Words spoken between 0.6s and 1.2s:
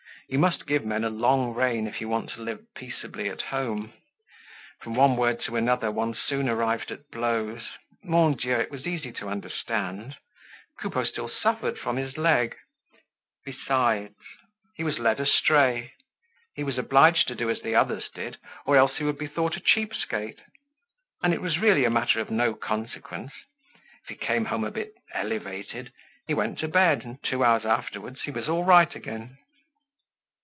give men a